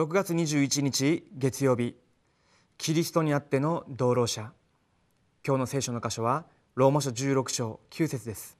[0.00, 1.94] 6月21日月曜日
[2.78, 4.50] キリストにあっての道路者
[5.46, 8.56] 今日の聖書の箇所はローマ書16章9節です。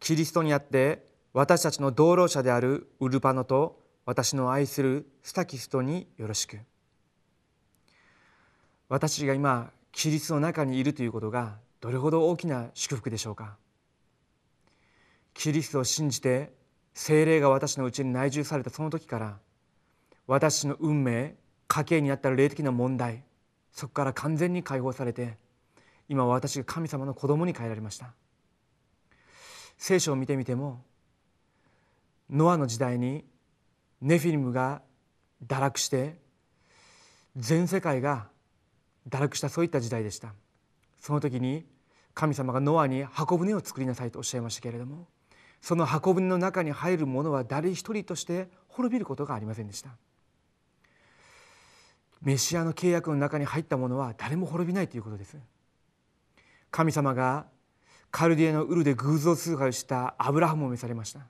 [0.00, 1.04] キリストにあって
[1.34, 6.60] 私たちの道路者であるウルパノと私の愛するスタキストによろしく。
[8.88, 13.58] 私が今キリストの中にいるということがどれほど大きな祝福でしょうか。
[15.34, 16.54] キリストを信じて
[16.94, 19.38] 精霊が私のうちに内住されたその時から
[20.26, 21.36] 私の運命
[21.68, 23.22] 家計にあった霊的な問題
[23.72, 25.36] そこから完全に解放されて
[26.08, 28.12] 今私が神様の子供に変えられました。
[29.76, 30.82] 聖書を見てみても
[32.30, 33.24] ノアの時代に
[34.00, 34.82] ネフィリムが
[35.46, 36.16] 堕落して
[37.36, 38.28] 全世界が
[39.08, 40.32] 堕落したそういった時代でした。
[40.98, 41.66] その時に
[42.14, 45.06] 神様がノアに箱舟を作りなさいとおっしゃいましたけれども
[45.60, 49.90] その箱舟の中に入る者は誰一人として滅びることがありませんでした。
[52.22, 55.36] メシアの契約の中に入った者は誰も滅びないということです。
[56.70, 57.46] 神様が
[58.10, 61.20] カルディアのウルで偶像崇拝をしたアブラハムを召されました。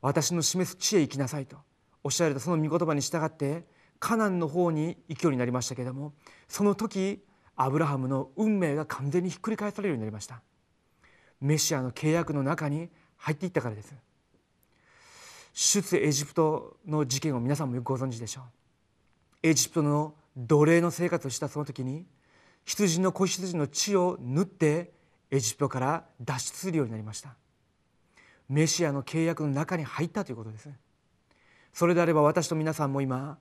[0.00, 1.56] 私の示す地へ行きなさいと
[2.02, 3.64] おっしゃられたその御言葉に従って
[3.98, 6.12] カナンの方に行くようになりましたけれども
[6.46, 7.24] その時
[7.56, 10.42] アブラハムの運命が完全にひっくり返されるようになりました。
[11.40, 13.94] メシアの契約の中に入っていったからです。
[15.54, 18.63] 出エジプトの事件を皆さんもよくご存知でしょう。
[19.44, 22.06] エジプトの奴隷の生活をしたその時に
[22.64, 24.90] 羊の子羊の血を縫って
[25.30, 27.36] エジプトから脱出するようになりました。
[28.48, 30.70] メシアの契約の中に入ったということです。
[31.74, 33.36] それであれば私と皆さんも今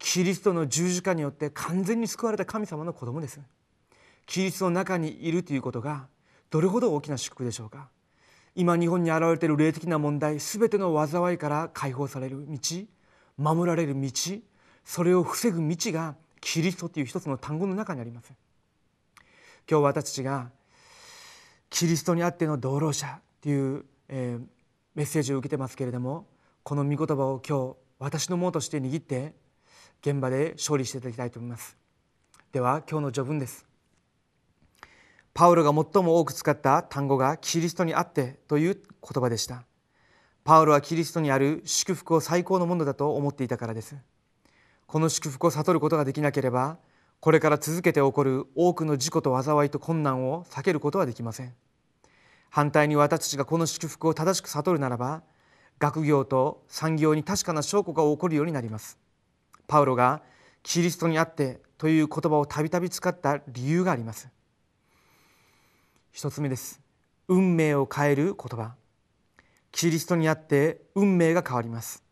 [0.00, 3.40] キリストの十字架によって完全に救われた神様の子供です。
[4.26, 6.08] キリストの中にいるということが
[6.50, 7.90] どれほど大きな祝福でしょうか。
[8.56, 12.58] 今日本に現れている霊的な問題すべての災いから解放される道
[13.36, 14.10] 守られる道
[14.84, 18.32] それを防ぐ道がキリストという一つの単語の中にあります。
[19.68, 20.50] 今日私たちが
[21.70, 24.46] キリストにあっての道路者という、えー、
[24.94, 26.26] メッセージを受けてますけれども
[26.62, 29.34] この御言葉を今日私のものとして握って
[30.02, 31.76] 現場で勝利していただきたいと思います。
[32.52, 33.66] では今日の序文です。
[35.32, 38.84] パウロが最も多く使った単語がキリストにあってという言
[39.22, 39.64] 葉でした。
[40.44, 43.96] パウロはキリストにある祝福を最高のものだと思っていたからです。
[44.86, 46.78] この祝福を悟ることができなければ
[47.20, 51.54] これから続けて起こる多くの事故と災いと困難を避けることはできません。
[52.50, 55.22] 反対に私たちがこの祝福を正しく悟るならば
[55.78, 58.98] 学業と産業に確かな証拠が起こるようになります。
[59.66, 60.22] パウロが
[60.62, 64.28] キリストにあってという言葉をたびたび使った理由があります。
[66.12, 66.80] 一つ目です。
[67.26, 68.74] 運命を変える言葉。
[69.72, 72.03] キリストにあって運命が変わります。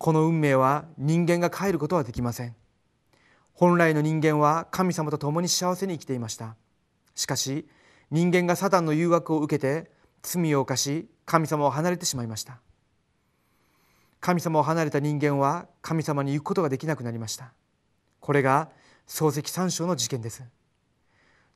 [0.00, 2.56] この運命は人間が変えることはできません。
[3.52, 6.56] 本来の人間は神様と共に幸せに生きていました。
[7.14, 7.68] しかし
[8.10, 9.90] 人間がサタンの誘惑を受けて
[10.22, 12.60] 罪を犯し神様を離れてしまいました。
[14.20, 17.52] 神様を離れた人間は神様に行くことができなくなりました。
[18.20, 18.70] これが
[19.06, 20.42] 漱石三章の事件です。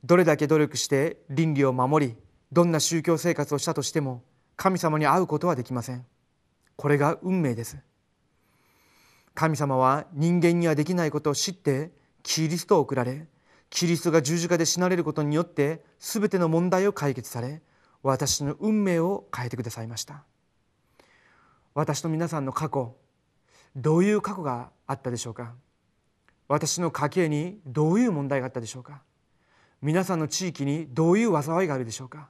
[0.03, 2.15] どれだけ努力して倫理を守り
[2.51, 4.21] どんな宗教生活をしたとしても
[4.55, 6.05] 神様に会うことはできません。
[6.75, 7.79] これが運命です。
[9.35, 11.91] 神様は人間にはできないことを知って
[12.23, 13.27] キリストを送られ
[13.69, 17.61] キリストが十字架で死なれることによって全ての問題を解決され
[18.01, 20.23] 私の運命を変えてくださいました。
[21.73, 22.95] 私と皆さんの過去
[23.75, 25.53] どういう過去があったでしょうか？
[26.47, 29.01] 私の家計にどういう問題があったでしょうか？
[29.81, 32.29] 皆さんの地域にどういう災いがあるでしょうか？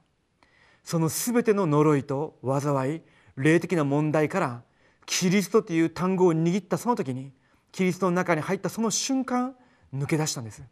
[0.82, 3.00] その全ての呪いと災い
[3.36, 4.62] 霊的な問題から
[5.06, 7.32] キリストという単語を握ったその時に
[7.72, 9.54] キリストの中に入ったその瞬間
[9.94, 10.62] 抜け出したんです。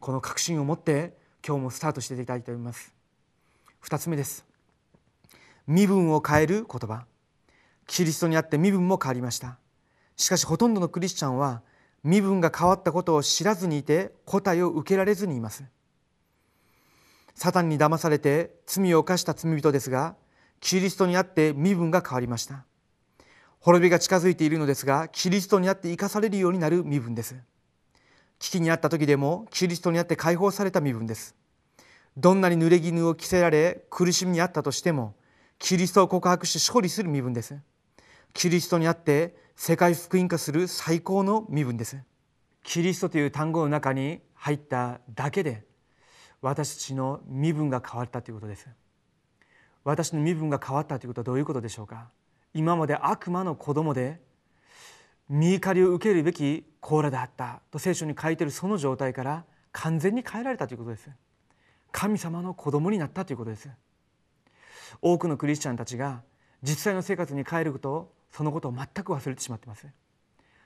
[0.00, 1.14] この確信を持って
[1.46, 2.92] 今日もスタートしていきたいと思います。
[3.84, 4.44] 2つ目です。
[5.66, 7.06] 身分を変える言葉。
[7.86, 9.58] キリストにあって身分も変わりました。
[10.16, 11.62] しかしほとんどのクリスチャンは
[12.02, 15.64] 身分が変わったことを知らずにいて答えを受けられずにいます。
[17.34, 20.16] サタンに騙されて罪を犯した罪人ですが
[20.60, 22.64] キリストにあって身分が変わりました。
[23.60, 27.36] 滅びが近づいているのですがキリストにあって生かされるようになる身分です。
[28.38, 31.34] 危機にあった時でもキリストにあって解放された身分です。
[32.16, 35.14] どんなに濡れ衣を着せられ苦しみにあったとしても
[35.58, 37.58] キリストを告白して勝利する身分です。
[38.32, 41.98] キリストにあって世界福音化する最高の身分です。
[42.62, 45.64] キリストという単語の中に入っただけで
[46.40, 48.68] 私たちの身分が変わったということです。
[49.84, 52.08] 私の身分が変わったということはどういうことでしょうか？
[52.54, 54.20] 今まで悪魔の子供で
[55.28, 61.10] 見怒りを受けるべき甲羅であったと聖書に書いているその状態から完全に変えられたということです。
[61.92, 63.68] 神様の子供になったということです。
[65.00, 66.22] 多くのクリスチャンたちが
[66.62, 69.86] 実際の生活に変えることそのことを全く忘れてしまっています。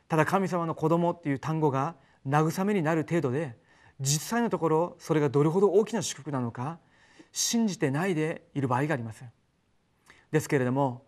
[0.09, 1.97] ただ神様の子供っていう単語が
[2.27, 3.57] 慰めになる程度で
[4.01, 6.79] 実際のところそれがどれほど大きな祝福なのか
[7.33, 9.25] 信じてないでいる場合があります。
[10.31, 11.05] ですけれども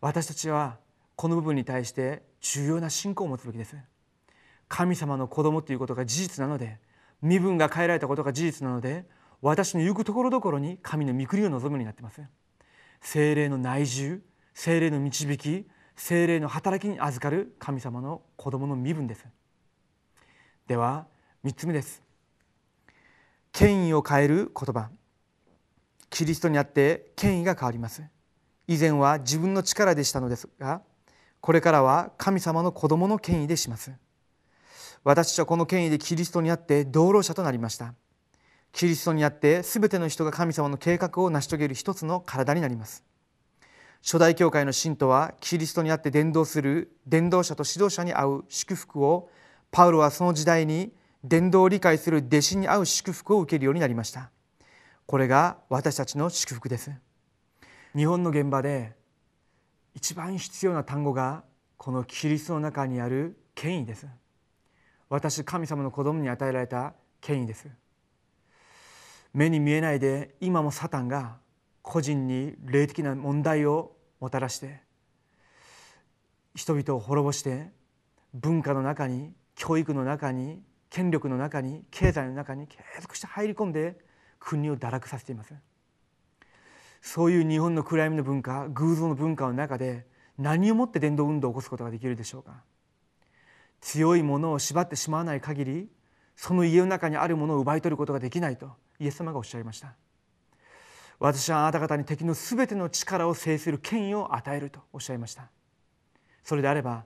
[0.00, 0.78] 私たちは
[1.16, 3.76] この部分に対して重要な信仰を持つべきです。
[4.68, 6.78] 神様の子供ということが事実なので
[7.20, 9.04] 身分が変えられたことが事実なので
[9.42, 12.22] 私の行くところどころに神の御国を望むになっています。
[13.00, 14.22] 精霊の内住
[14.54, 19.26] 精霊の導き精霊の働きに預かる神様の子供の身分です。
[20.66, 21.06] では
[21.44, 22.02] 3つ目です。
[23.52, 24.90] 権威を変える言葉。
[26.08, 28.02] キリストにあって権威が変わります。
[28.70, 30.80] 以前は自分の力でしたのですが
[31.40, 33.90] これからは神様の子供の権威でします。
[35.02, 37.94] 私たちはこの権威でキリストにあって道路者となりました。
[38.72, 43.02] キリストにあって全ての人が神様の計画を成し遂げる一つの体になります。
[44.02, 49.30] 初代教会の信徒はキリストにあって伝道する伝道者と指導者に会う祝福を
[49.72, 50.92] パウロはその時代に
[51.24, 54.30] 伝道を理解する弟子に会う祝福を受けるようになりました。
[55.06, 56.92] これが私たちの祝福です。
[57.96, 58.94] 日本の現場で
[59.94, 61.42] 一番必要な単語が
[61.76, 64.06] このキリストの中にある権威です。
[65.08, 67.68] 私神様の子供に与えられた権威です。
[69.32, 71.38] 目に見えないで今もサタンが
[71.82, 74.80] 個人に霊的な問題をもたらして
[76.54, 77.70] 人々を滅ぼして
[78.34, 83.98] 文化の中に教育の中に権力の中に経済の中に継続して入り込んで
[84.38, 85.54] 国を堕落させています。
[87.00, 90.06] そういう日本の暗闇の文化偶像の文化の中で
[90.38, 92.62] 何をもって伝道運動を起こすことができるでしょうか？
[93.80, 95.88] 強いものを縛ってしまわない限り
[96.36, 99.94] その家の中にあるものを奪い取ることができないとイエス様がおっしゃいました。
[101.18, 105.50] 私はあなた方に敵のすべての力を制する権威を与えるとおっしゃいました。
[106.42, 107.04] それであれば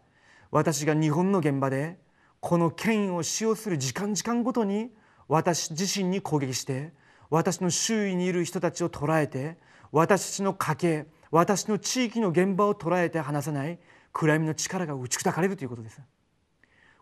[0.52, 1.99] 私が日本の現場で
[2.38, 4.91] この権威を使用する時間時間ごとに
[5.26, 6.93] 私自身に攻撃して
[7.31, 9.56] 私の周囲にいる人たちを捉えて
[9.94, 13.79] 私たちの家系私の地域の現場を捉えて離さない
[14.12, 16.00] 暗闇の力が打ち砕かれるということです。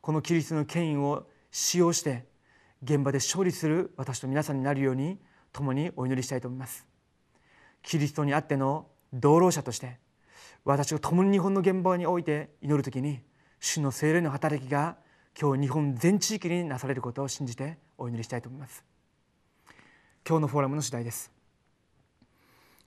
[0.02, 2.26] このキリストの権威を使用して
[2.82, 5.18] 現場で勝利する私と皆さんになるように
[5.52, 6.86] 共にお祈りしたいと思います。
[7.82, 9.98] キリストにあっての道路者として
[10.66, 13.22] 私が共に日本の現場において祈る時に
[13.58, 14.98] 主の精霊の働きが
[15.40, 18.84] 今日日本全地域になされることを信じてお祈りしたいと思います。
[20.28, 21.41] 今日のフォーラムの次第です。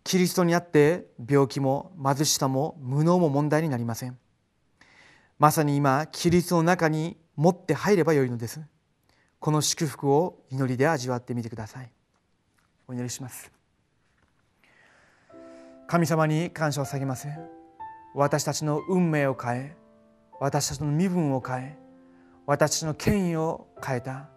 [0.06, 4.18] キリストにあって病気も貧しさも無能も問題になりません。
[5.40, 8.62] まさに今キリストの中に持って入ればよいのです。
[9.40, 11.90] この祝福を祈りで味わってみてください。
[12.88, 13.52] お祈りします。
[15.88, 17.28] 神様に感謝を下げます。
[18.13, 19.75] 私たちの運命を変え
[20.40, 21.78] 私たちの身分を変え
[22.46, 24.30] 私たちの権威を変えた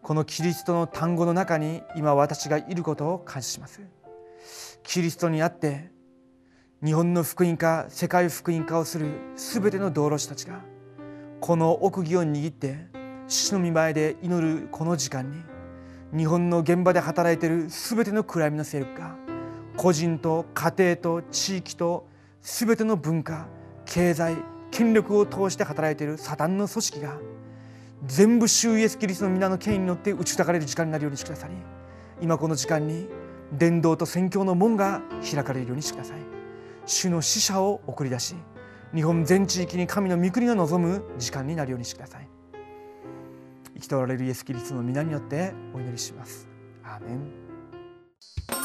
[0.00, 3.80] このキリストの単語の中に今私がいることを感謝します。
[4.82, 5.90] キリストにあって
[6.84, 9.06] 日本の福音化世界福音化をする
[9.36, 10.60] 全ての道路師たちが
[11.40, 12.86] この奥義を握って
[13.28, 15.38] 父の御前で祈るこの時間に
[16.16, 19.16] 日本の現場で働いている全ての暗闇の勢力が
[19.76, 22.06] 個人と家庭と地域と
[22.42, 23.46] 全ての文化
[23.86, 24.36] 経済
[24.70, 27.18] 権力を通して働いているサタンの組織が
[28.04, 31.54] 全部主イエス・キリストの皆の権威によって打ち砕かれる時間になるようにしてくださり
[32.20, 33.06] 今この時間に
[33.52, 36.18] 伝道と宣教の門が開かれるようにしてください。
[36.86, 38.34] 主の使者を送り出し
[38.94, 42.28] 日本全地域に神の御国が望む時間になるようにしてください。
[43.74, 46.48] 生きておられるイエス・キリストの皆によってお祈りします。
[46.84, 48.61] アーメン。